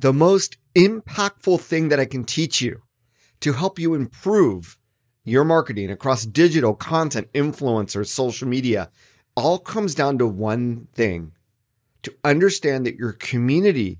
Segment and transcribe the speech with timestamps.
[0.00, 2.82] the most impactful thing that I can teach you
[3.40, 4.78] to help you improve
[5.24, 8.90] your marketing across digital content, influencers, social media,
[9.36, 11.32] all comes down to one thing
[12.02, 13.98] to understand that your community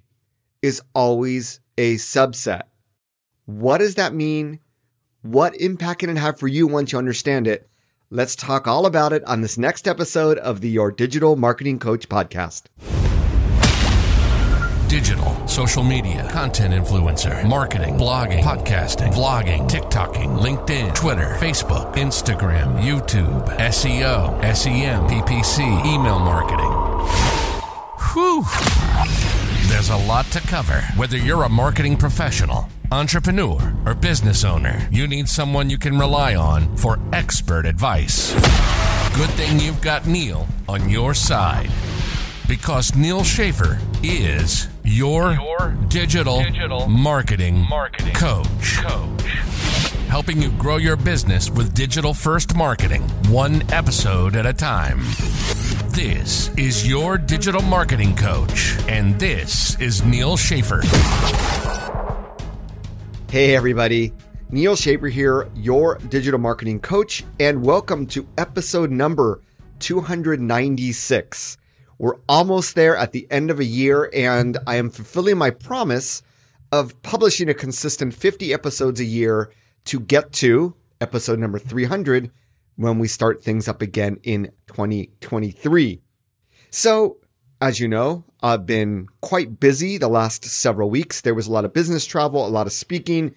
[0.62, 2.62] is always a subset.
[3.44, 4.60] What does that mean?
[5.22, 7.69] What impact can it have for you once you understand it?
[8.10, 12.08] Let's talk all about it on this next episode of the Your Digital Marketing Coach
[12.08, 12.65] podcast
[14.89, 23.46] digital, social media, content influencer, marketing, blogging, podcasting, vlogging, TikToking, LinkedIn, Twitter, Facebook, Instagram, YouTube,
[23.59, 26.73] SEO, SEM, PPC, email marketing.
[28.12, 28.45] Whew.
[29.69, 30.80] There's a lot to cover.
[30.96, 36.34] Whether you're a marketing professional, entrepreneur, or business owner, you need someone you can rely
[36.34, 38.32] on for expert advice.
[39.15, 41.70] Good thing you've got Neal on your side
[42.48, 48.79] because Neal Schaffer is your, your digital, digital marketing, marketing coach.
[48.79, 49.23] coach.
[50.09, 55.01] Helping you grow your business with digital first marketing, one episode at a time.
[55.90, 60.80] This is your digital marketing coach, and this is Neal Schaffer.
[63.30, 64.15] Hey, everybody.
[64.51, 69.43] Neal Schaffer here, your digital marketing coach, and welcome to episode number
[69.81, 71.58] 296.
[71.99, 76.23] We're almost there at the end of a year, and I am fulfilling my promise
[76.71, 79.51] of publishing a consistent 50 episodes a year
[79.87, 82.31] to get to episode number 300
[82.77, 86.01] when we start things up again in 2023.
[86.71, 87.17] So,
[87.61, 91.21] as you know, I've been quite busy the last several weeks.
[91.21, 93.35] There was a lot of business travel, a lot of speaking.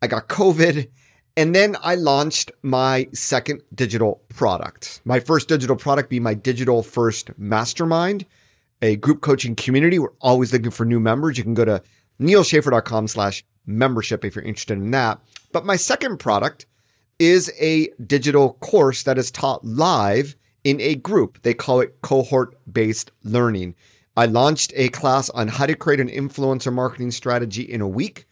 [0.00, 0.88] I got COVID,
[1.36, 5.00] and then I launched my second digital product.
[5.04, 8.26] My first digital product being my digital first mastermind,
[8.82, 9.98] a group coaching community.
[9.98, 11.38] We're always looking for new members.
[11.38, 11.82] You can go to
[12.20, 15.20] nealschaffer.com slash membership if you're interested in that.
[15.52, 16.66] But my second product
[17.18, 21.40] is a digital course that is taught live in a group.
[21.42, 23.74] They call it cohort based learning.
[24.16, 28.26] I launched a class on how to create an influencer marketing strategy in a week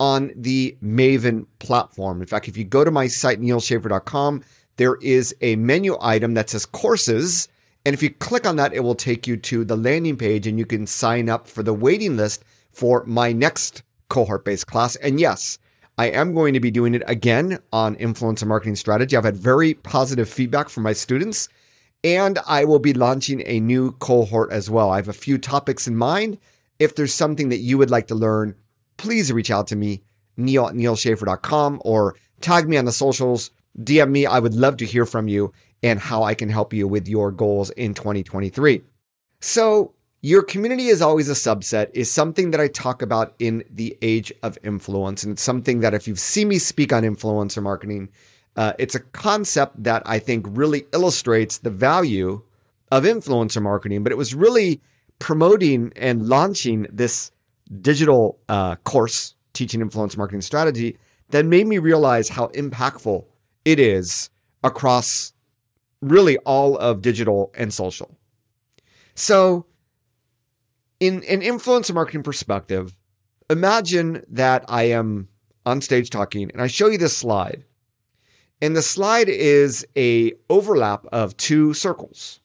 [0.00, 2.20] on the Maven platform.
[2.20, 4.42] In fact, if you go to my site, nealschaffer.com,
[4.76, 7.48] there is a menu item that says courses.
[7.84, 10.58] And if you click on that, it will take you to the landing page and
[10.58, 14.96] you can sign up for the waiting list for my next cohort based class.
[14.96, 15.58] And yes,
[15.98, 19.16] I am going to be doing it again on influencer marketing strategy.
[19.16, 21.50] I've had very positive feedback from my students,
[22.02, 24.90] and I will be launching a new cohort as well.
[24.90, 26.38] I have a few topics in mind.
[26.78, 28.54] If there's something that you would like to learn,
[29.00, 30.02] please reach out to me,
[30.36, 34.26] neal at nealschaffer.com, or tag me on the socials, DM me.
[34.26, 35.52] I would love to hear from you
[35.82, 38.82] and how I can help you with your goals in 2023.
[39.40, 43.96] So, your community is always a subset is something that I talk about in the
[44.02, 45.22] age of influence.
[45.22, 48.10] And it's something that if you've seen me speak on influencer marketing,
[48.54, 52.42] uh, it's a concept that I think really illustrates the value
[52.92, 54.02] of influencer marketing.
[54.02, 54.82] But it was really
[55.20, 57.32] promoting and launching this
[57.80, 60.98] digital uh, course teaching influence marketing strategy
[61.30, 63.24] that made me realize how impactful
[63.64, 64.30] it is
[64.64, 65.32] across
[66.00, 68.16] really all of digital and social.
[69.14, 69.66] So,
[70.98, 72.96] in an influencer marketing perspective,
[73.48, 75.28] imagine that I am
[75.64, 77.64] on stage talking and I show you this slide.
[78.62, 82.40] And the slide is a overlap of two circles.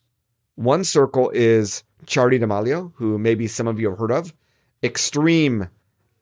[0.56, 4.34] One circle is Charli D'Amelio, who maybe some of you have heard of
[4.84, 5.70] extreme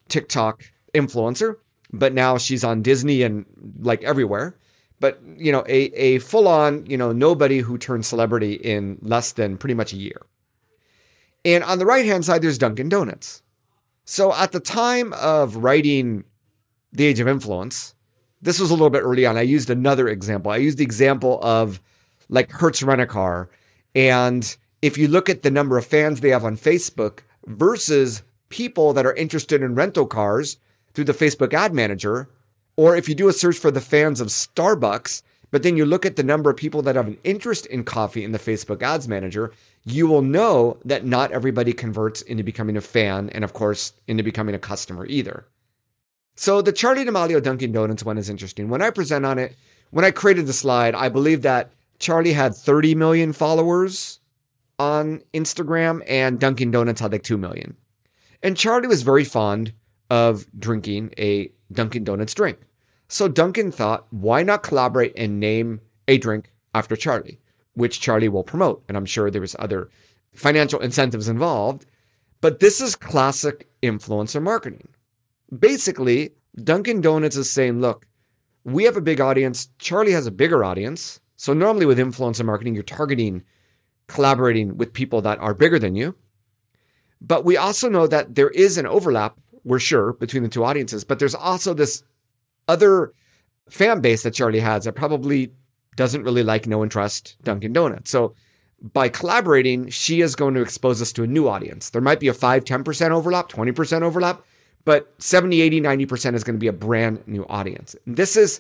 [0.10, 1.58] TikTok influencer,
[1.92, 3.46] but now she's on Disney and
[3.80, 4.56] like everywhere.
[5.00, 9.32] But you know, a a full on you know nobody who turned celebrity in less
[9.32, 10.22] than pretty much a year.
[11.46, 13.42] And on the right hand side, there's Dunkin' Donuts.
[14.06, 16.24] So at the time of writing
[16.94, 17.96] The Age of Influence,
[18.42, 19.38] this was a little bit early on.
[19.38, 20.52] I used another example.
[20.52, 21.82] I used the example of
[22.30, 23.50] like Hertz Rent a Car.
[23.96, 28.94] And if you look at the number of fans they have on Facebook versus people
[28.94, 30.58] that are interested in rental cars
[30.94, 32.30] through the Facebook ad manager,
[32.78, 36.06] or if you do a search for the fans of Starbucks, but then you look
[36.06, 39.08] at the number of people that have an interest in coffee in the Facebook ads
[39.08, 39.52] manager,
[39.84, 44.22] you will know that not everybody converts into becoming a fan and, of course, into
[44.22, 45.48] becoming a customer either.
[46.36, 48.70] So the Charli D'Amelio Dunkin' Donuts one is interesting.
[48.70, 49.56] When I present on it,
[49.90, 54.20] when I created the slide, I believe that Charli had 30 million followers
[54.78, 57.78] on Instagram and Dunkin' Donuts had like 2 million.
[58.44, 59.74] And Charli was very fond
[60.10, 62.60] of drinking a Dunkin' Donuts drink.
[63.08, 67.38] So Dunkin' thought, why not collaborate and name a drink after Charli,
[67.74, 68.84] which Charli will promote.
[68.88, 69.90] And I'm sure there was other
[70.34, 71.86] financial incentives involved.
[72.42, 74.90] But this is classic influencer marketing.
[75.58, 76.32] Basically,
[76.62, 78.08] Dunkin' Donuts is saying, look,
[78.66, 79.70] we have a big audience.
[79.80, 81.20] Charli has a bigger audience.
[81.36, 83.44] So normally with influencer marketing, you're targeting,
[84.08, 86.16] collaborating with people that are bigger than you.
[87.24, 91.04] But we also know that there is an overlap, we're sure, between the two audiences.
[91.06, 92.04] But there's also this
[92.68, 93.14] other
[93.70, 95.54] fan base that Charli has that probably
[95.96, 98.12] doesn't really like, know, and trust Dunkin' Donuts.
[98.12, 98.36] So
[98.82, 101.90] by collaborating, she is going to expose us to a new audience.
[101.90, 104.44] There might be a 5, 10% overlap, 20% overlap,
[104.84, 107.96] but 70, 80, 90% is going to be a brand new audience.
[108.06, 108.60] And this is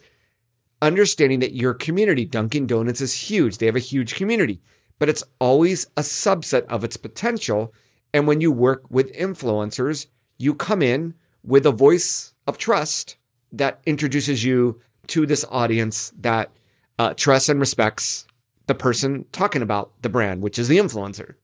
[0.81, 3.57] understanding that your community, Dunkin' Donuts, is huge.
[3.57, 4.61] They have a huge community,
[4.99, 7.73] but it's always a subset of its potential.
[8.13, 10.07] And when you work with influencers,
[10.37, 13.17] you come in with a voice of trust
[13.51, 16.51] that introduces you to this audience that
[16.99, 18.25] uh, trusts and respects
[18.67, 21.35] the person talking about the brand, which is the influencer.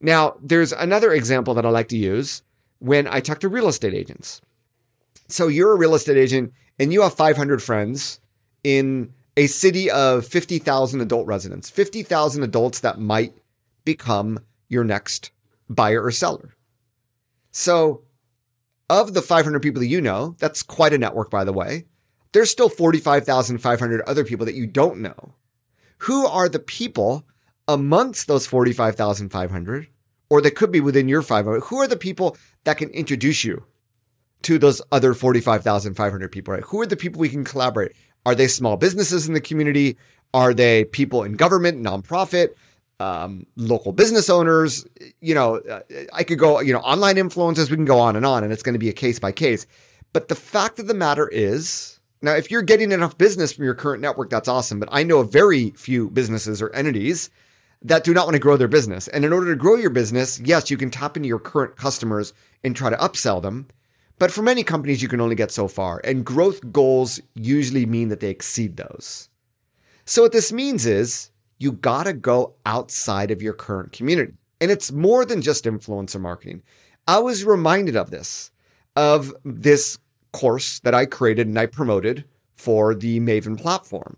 [0.00, 2.42] Now, there's another example that I like to use
[2.78, 4.40] when I talk to real estate agents.
[5.28, 8.20] So you're a real estate agent and you have 500 friends
[8.62, 13.34] in a city of 50,000 adult residents, 50,000 adults that might
[13.84, 15.30] become your next
[15.68, 16.56] buyer or seller.
[17.50, 18.02] So,
[18.88, 21.86] of the 500 people that you know, that's quite a network, by the way.
[22.32, 25.34] There's still 45,500 other people that you don't know.
[25.98, 27.26] Who are the people
[27.66, 29.88] amongst those 45,500,
[30.28, 31.60] or that could be within your 500?
[31.64, 33.64] Who are the people that can introduce you
[34.42, 36.62] to those other 45,500 people, right?
[36.64, 37.92] Who are the people we can collaborate?
[38.24, 39.96] Are they small businesses in the community?
[40.34, 42.50] Are they people in government, nonprofit,
[43.00, 44.86] um, local business owners?
[45.20, 45.60] You know,
[46.12, 48.62] I could go, you know, online influencers, we can go on and on, and it's
[48.62, 49.66] going to be a case by case.
[50.12, 53.74] But the fact of the matter is, now, if you're getting enough business from your
[53.74, 54.80] current network, that's awesome.
[54.80, 57.30] But I know of very few businesses or entities
[57.82, 59.06] that do not want to grow their business.
[59.08, 62.32] And in order to grow your business, yes, you can tap into your current customers
[62.64, 63.68] and try to upsell them.
[64.18, 66.00] But for many companies, you can only get so far.
[66.02, 69.28] And growth goals usually mean that they exceed those.
[70.06, 74.34] So, what this means is you got to go outside of your current community.
[74.60, 76.62] And it's more than just influencer marketing.
[77.06, 78.50] I was reminded of this,
[78.94, 79.98] of this
[80.32, 82.24] course that I created and I promoted
[82.54, 84.16] for the Maven platform.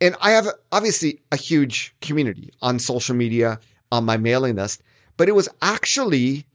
[0.00, 3.60] And I have obviously a huge community on social media,
[3.92, 4.82] on my mailing list,
[5.16, 6.46] but it was actually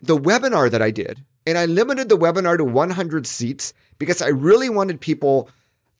[0.00, 1.24] the webinar that I did.
[1.46, 5.50] And I limited the webinar to 100 seats because I really wanted people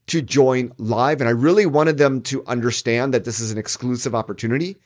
[0.08, 4.14] to join live and I really wanted them to understand that this is an exclusive
[4.14, 4.76] opportunity.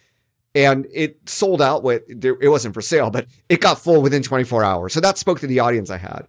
[0.55, 4.65] And it sold out with, it wasn't for sale, but it got full within 24
[4.65, 4.93] hours.
[4.93, 6.27] So that spoke to the audience I had.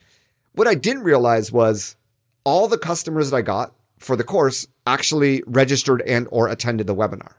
[0.53, 1.95] What I didn't realize was
[2.43, 6.95] all the customers that I got for the course actually registered and or attended the
[6.95, 7.33] webinar.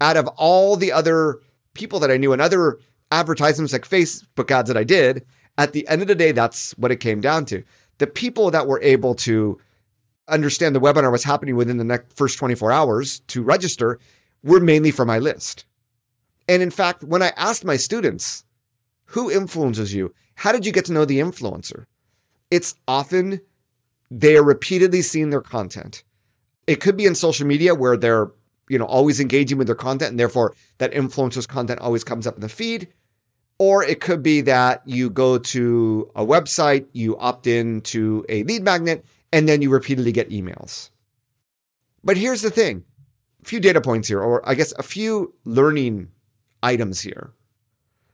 [0.00, 1.40] Out of all the other
[1.74, 2.78] people that I knew and other
[3.12, 5.24] advertisements like Facebook ads that I did,
[5.56, 7.62] at the end of the day, that's what it came down to.
[7.98, 9.60] The people that were able to
[10.28, 13.98] understand the webinar was happening within the next first 24 hours to register
[14.42, 15.64] were mainly from my list.
[16.48, 18.44] And in fact, when I asked my students,
[19.06, 20.14] who influences you?
[20.36, 21.86] How did you get to know the influencer?
[22.50, 23.40] It's often
[24.10, 26.04] they are repeatedly seeing their content.
[26.66, 28.30] It could be in social media where they're,
[28.68, 32.34] you know, always engaging with their content and therefore that influencer's content always comes up
[32.34, 32.88] in the feed.
[33.58, 38.42] Or it could be that you go to a website, you opt in to a
[38.42, 39.04] lead magnet,
[39.34, 40.90] and then you repeatedly get emails.
[42.04, 42.84] But here's the thing
[43.42, 46.08] a few data points here, or I guess a few learning
[46.62, 47.32] items here.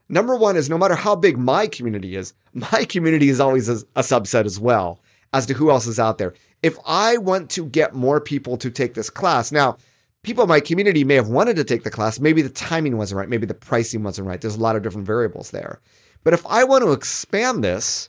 [0.08, 3.84] Number one is no matter how big my community is, my community is always a,
[3.98, 5.02] subset as well
[5.34, 6.32] as to who else is out there.
[6.62, 9.76] If I want to get more people to take this class, now,
[10.22, 12.18] people in my community may have wanted to take the class.
[12.18, 13.28] Maybe the timing wasn't right.
[13.28, 14.40] Maybe the pricing wasn't right.
[14.40, 15.80] There's a lot of different variables there.
[16.24, 18.08] But if I want to expand this,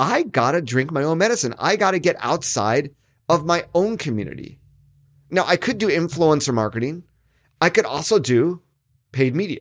[0.00, 1.54] I got to drink my own medicine.
[1.58, 2.94] I got to get outside
[3.28, 4.58] of my own community.
[5.30, 7.04] Now, I could do influencer marketing.
[7.60, 8.62] I could also do
[9.12, 9.60] paid media,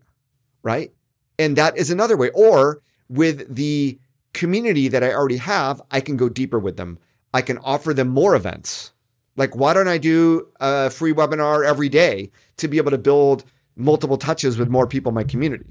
[0.63, 0.93] right?
[1.37, 2.29] And that is another way.
[2.29, 3.99] Or with the
[4.31, 6.99] community that I already have, I can go deeper with them.
[7.33, 8.93] I can offer them more events.
[9.35, 13.43] Like, why don't I do a free webinar every day to be able to build
[13.75, 15.65] multiple touches with more people in my community?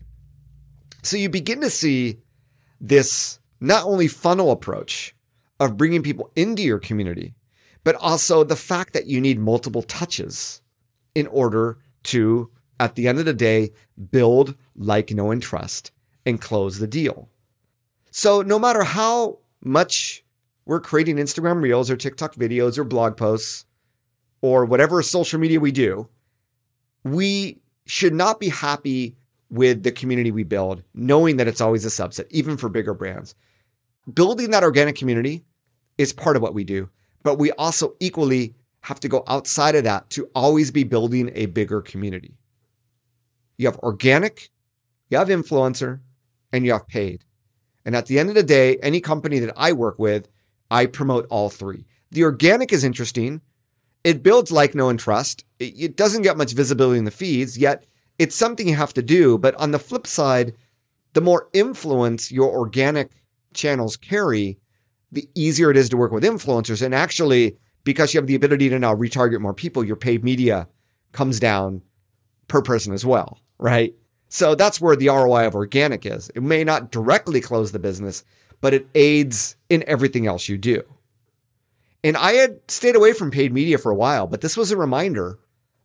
[1.03, 2.19] So you begin to see
[2.83, 5.15] this not only funnel approach
[5.61, 7.35] of bringing people into your community,
[7.85, 10.61] but also the fact that you need multiple touches
[11.15, 12.51] in order to
[12.81, 13.73] at the end of the day,
[14.11, 15.91] build, like, know, and trust
[16.25, 17.29] and close the deal.
[18.11, 20.25] So no matter how much
[20.65, 23.65] we're creating Instagram reels or TikTok videos or blog posts
[24.41, 26.09] or whatever social media we do,
[27.05, 29.17] we should not be happy
[29.51, 33.35] with the community we build, knowing that it's always a subset, even for bigger brands.
[34.13, 35.45] Building that organic community
[35.99, 36.89] is part of what we do,
[37.23, 41.47] but we also equally have to go outside of that to always be building a
[41.47, 42.39] bigger community.
[43.57, 44.51] You have organic,
[45.11, 46.01] you have influencer,
[46.53, 47.25] and you have paid.
[47.85, 50.29] And at the end of the day, any company that I work with,
[50.71, 51.87] I promote all three.
[52.11, 53.41] The organic is interesting.
[54.05, 55.45] It builds like, know, and trust.
[55.59, 57.85] It, doesn't get much visibility in the feeds, yet
[58.19, 59.39] it's something you have to do.
[59.39, 60.55] But on the flip side,
[61.15, 63.11] the more influence your organic
[63.55, 64.59] channels carry,
[65.13, 66.83] the easier it is to work with influencers.
[66.83, 70.69] And actually, because you have the ability to now retarget more people, your paid media
[71.13, 71.83] comes down
[72.49, 73.95] per person as well, right?
[74.29, 76.31] So that's where the ROI of organic is.
[76.35, 78.25] It may not directly close the business,
[78.61, 80.83] but it aids in everything else you do.
[82.05, 84.77] And I had stayed away from paid media for a while, but this was a
[84.77, 85.39] reminder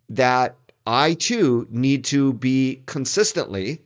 [0.09, 0.55] that
[0.85, 3.81] I too need to be consistently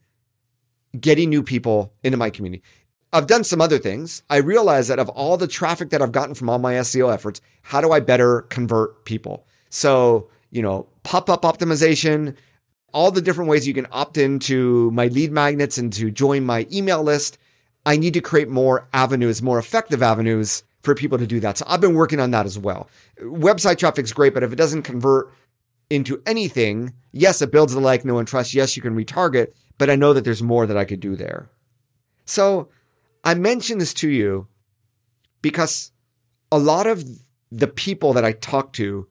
[1.00, 2.64] getting new people into my community.
[3.18, 4.22] I've done some other things.
[4.30, 7.42] I realize that of all the traffic that I've gotten from all my SEO efforts,
[7.64, 9.48] how do I better convert people?
[9.70, 12.36] So, you know, pop up optimization,
[12.94, 16.68] all the different ways you can opt into my lead magnets and to join my
[16.72, 17.38] email list.
[17.86, 21.58] I need to create more avenues, more effective avenues for people to do that.
[21.58, 22.88] So I've been working on that as well.
[23.20, 25.32] Website traffic's great, but if it doesn't convert
[25.90, 28.54] into anything, yes, it builds the like, no, and trust.
[28.54, 31.50] Yes, you can retarget, but I know that there's more that I could do there.
[32.26, 32.70] So
[33.28, 34.48] I mention this to you
[35.42, 35.92] because
[36.50, 37.04] a lot of
[37.52, 39.10] the people that I talk to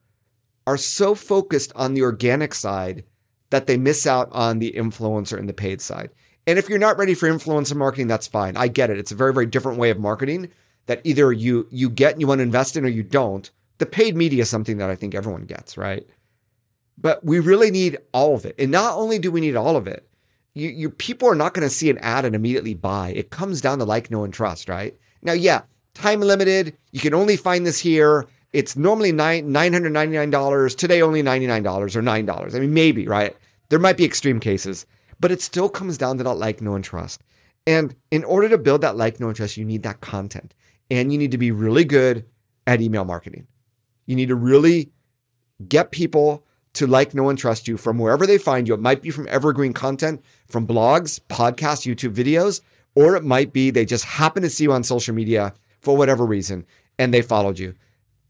[0.66, 3.04] are so focused on the organic side
[3.50, 6.08] that they miss out on the influencer and the paid side.
[6.46, 8.56] And if you're not ready for influencer marketing, that's fine.
[8.56, 8.98] I get it.
[8.98, 10.48] It's a very, very different way of marketing
[10.86, 13.50] that either you you get and you want to invest in or you don't.
[13.76, 16.08] The paid media is something that I think everyone gets, right?
[16.96, 18.54] But we really need all of it.
[18.58, 20.05] And not only do we need all of it,
[20.56, 23.10] you, you people are not going to see an ad and immediately buy.
[23.10, 24.96] It comes down to like, know, and trust, right?
[25.20, 26.74] Now, yeah, time limited.
[26.92, 28.26] You can only find this here.
[28.54, 30.74] It's normally nine nine hundred ninety nine dollars.
[30.74, 32.54] Today, only ninety nine dollars or nine dollars.
[32.54, 33.36] I mean, maybe right.
[33.68, 34.86] There might be extreme cases,
[35.20, 37.22] but it still comes down to that like, know, and trust.
[37.66, 40.54] And in order to build that like, know, and trust, you need that content,
[40.90, 42.24] and you need to be really good
[42.66, 43.46] at email marketing.
[44.06, 44.90] You need to really
[45.68, 46.45] get people
[46.76, 48.74] to like, know, and trust you from wherever they find you.
[48.74, 52.60] It might be from evergreen content, from blogs, podcasts, YouTube videos,
[52.94, 56.24] or it might be they just happen to see you on social media for whatever
[56.24, 56.66] reason
[56.98, 57.74] and they followed you.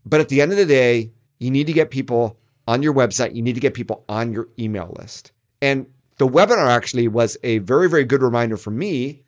[0.04, 3.34] But at the end of the day, you need to get people on your website.
[3.34, 5.32] You need to get people on your email list.
[5.60, 5.86] And
[6.18, 9.22] the webinar actually was a very, very good reminder for me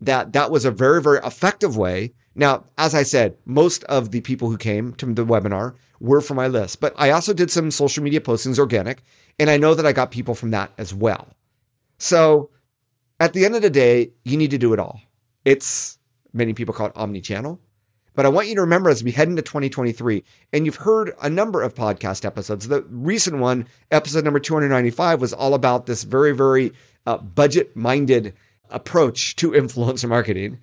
[0.00, 2.12] that that was a very, very effective way.
[2.34, 6.36] Now, as I said, most of the people who came to the webinar were from
[6.36, 9.02] my list, but I also did some social media postings organic,
[9.38, 11.34] and I know that I got people from that as well.
[11.98, 12.50] So
[13.18, 15.00] at the end of the day, you need to do it all.
[15.44, 15.98] It's
[16.32, 17.60] many people call it omni channel.
[18.14, 21.30] But I want you to remember as we head into 2023, and you've heard a
[21.30, 22.66] number of podcast episodes.
[22.66, 26.72] The recent one, episode number 295, was all about this very, very
[27.06, 28.34] uh, budget minded
[28.70, 30.60] approach to influencer marketing.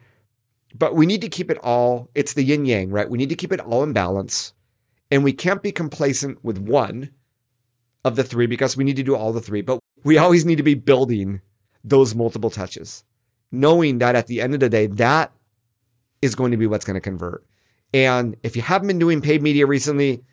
[0.77, 3.09] But we need to keep it all, it's the yin yang, right?
[3.09, 4.53] We need to keep it all in balance.
[5.09, 7.11] And we can't be complacent with one
[8.03, 9.61] of the three because we need to do all the three.
[9.61, 11.41] But we always need to be building
[11.83, 13.03] those multiple touches,
[13.51, 15.31] knowing that at the end of the day, that
[16.21, 17.45] is going to be what's going to convert.
[17.93, 20.23] And if you haven't been doing paid media recently,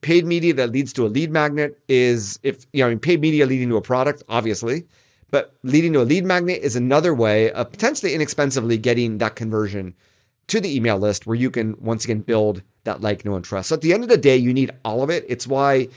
[0.00, 3.20] paid media that leads to a lead magnet is if you know, I mean, paid
[3.20, 4.86] media leading to a product, obviously,
[5.30, 9.94] but leading to a lead magnet is another way of potentially inexpensively getting that conversion
[10.48, 13.68] to the email list where you can once again build that like, know, and trust.
[13.68, 15.24] So at the end of the day, you need all of it.
[15.28, 15.88] It's why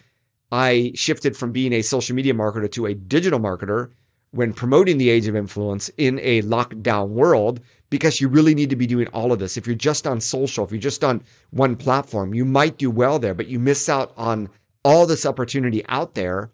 [0.52, 3.90] I shifted from being a social media marketer to a digital marketer
[4.32, 7.60] when promoting the age of influence in a lockdown world
[7.90, 9.58] because you really need to be doing all of this.
[9.58, 13.20] If you're just on social, if you're just on one platform, you might do well
[13.20, 14.50] there, but you miss out on
[14.84, 16.52] all this opportunity out there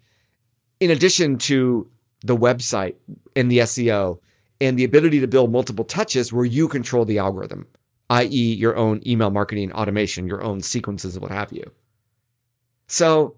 [0.80, 1.90] in addition to
[2.22, 2.96] the website
[3.34, 4.18] and the SEO
[4.60, 7.66] and the ability to build multiple touches where you control the algorithm
[8.10, 11.70] i.e., your own email marketing automation, your own sequences, what have you.
[12.88, 13.36] So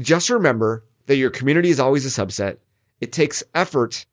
[0.00, 2.58] just remember that your community is always a subset.
[3.00, 4.04] It takes effort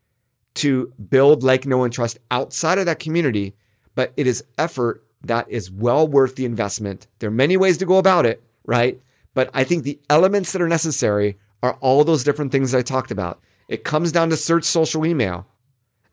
[0.56, 3.56] to build like, know, and trust outside of that community,
[3.96, 7.08] but it is effort that is well worth the investment.
[7.20, 9.02] There are many ways to go about it, right?
[9.34, 13.10] But I think the elements that are necessary are all those different things I talked
[13.10, 13.42] about.
[13.68, 15.48] It comes down to search social email,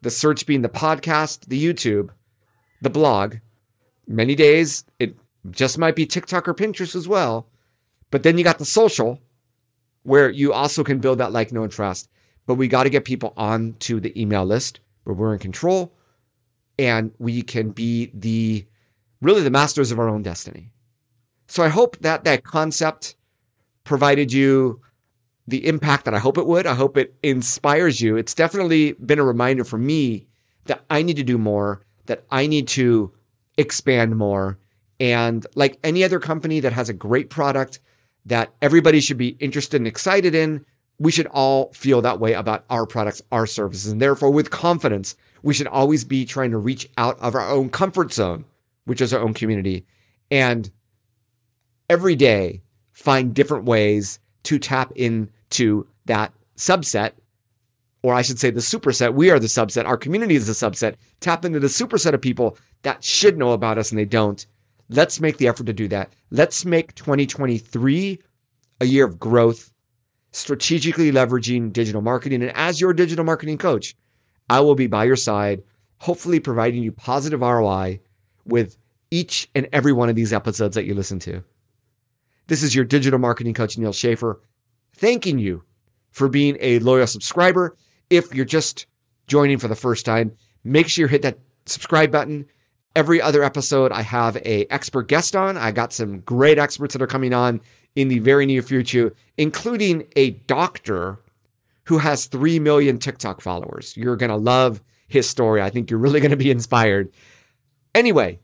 [0.02, 2.10] the search being the podcast, the YouTube,
[2.82, 3.36] the blog,
[4.06, 5.16] Many days it
[5.50, 7.48] just might be TikTok or Pinterest as well.
[8.10, 9.20] But then you got the social
[10.02, 12.08] where you also can build that like, and trust.
[12.46, 15.94] but we got to get people onto the email list where we're in control
[16.78, 18.66] and we can be the
[19.22, 20.70] really the masters of our own destiny.
[21.46, 23.16] So I hope that that concept
[23.84, 24.82] provided you
[25.46, 26.66] the impact that I hope it would.
[26.66, 28.16] I hope it inspires you.
[28.16, 30.26] It's definitely been a reminder for me
[30.64, 33.12] that I need to do more, that I need to
[33.58, 34.58] expand more.
[34.98, 37.80] And like any other company that has a great product
[38.26, 40.64] that everybody should be interested and excited in,
[40.98, 43.92] we should all feel that way about our products, our services.
[43.92, 47.68] And therefore, with confidence, we should always be trying to reach out of our own
[47.68, 48.44] comfort zone,
[48.84, 49.84] which is our own community.
[50.30, 50.70] And
[51.90, 57.12] every day, find different ways to tap into that subset,
[58.02, 59.14] or I should say the superset.
[59.14, 59.86] We are the subset.
[59.86, 60.96] Our community is the subset.
[61.20, 64.46] Tap into the superset of people that should know about us and they don't.
[64.88, 66.12] Let's make the effort to do that.
[66.30, 68.20] Let's make 2023
[68.80, 69.72] a year of growth,
[70.32, 72.42] strategically leveraging digital marketing.
[72.42, 73.96] And as your digital marketing coach,
[74.50, 75.62] I will be by your side,
[75.98, 78.00] hopefully providing you positive ROI
[78.44, 78.76] with
[79.10, 81.42] each and every one of these episodes that you listen to.
[82.46, 84.40] This is your digital marketing coach, Neal Schaffer,
[84.94, 85.64] thanking you
[86.10, 87.76] for being a loyal subscriber.
[88.10, 88.86] If you're just
[89.26, 90.32] joining for the first time,
[90.62, 92.46] make sure you hit that subscribe button.
[92.94, 95.56] Every other episode, I have a expert guest on.
[95.56, 97.62] I got some great experts that are coming on
[97.96, 101.18] in the very near future, including a doctor
[101.84, 103.96] who has 3 million TikTok followers.
[103.96, 105.62] You're going to love his story.
[105.62, 107.10] I think you're really going to be inspired.
[107.94, 108.38] Anyway,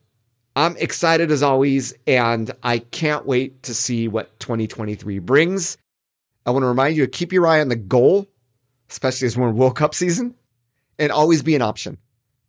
[0.56, 5.78] I'm excited as always, and I can't wait to see what 2023 brings.
[6.44, 8.26] I want to remind you to keep your eye on the goal,
[8.90, 10.34] especially as we're in World Cup season,
[10.98, 11.98] and always be an option.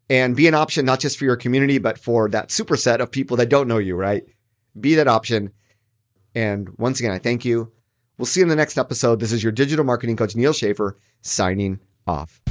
[0.09, 3.37] And be an option not just for your community, but for that superset of people
[3.37, 4.25] that don't know you, right?
[4.77, 5.51] Be that option.
[6.35, 7.71] And once again, I thank you.
[8.17, 9.19] We'll see you in the next episode.
[9.19, 12.41] This is your digital marketing coach, Neal Schaffer, signing off.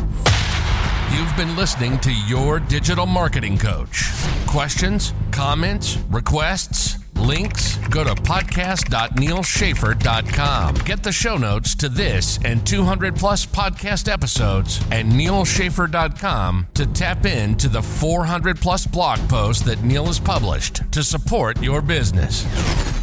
[1.13, 4.11] You've been listening to Your Digital Marketing Coach.
[4.47, 7.77] Questions, comments, requests, links?
[7.89, 10.75] Go to podcast.nealschaffer.com.
[10.75, 17.27] Get the show notes to this and 200 plus podcast episodes at nealschaffer.com to tap
[17.27, 22.47] into the 400 plus blog posts that Neal has published to support your business.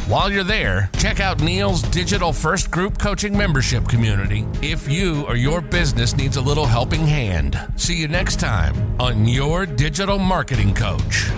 [0.08, 5.36] While you're there, check out Neal's Digital First Group Coaching Membership Community if you or
[5.36, 7.60] your business needs a little helping hand.
[7.76, 11.28] See you next time on Your Digital Marketing Coach.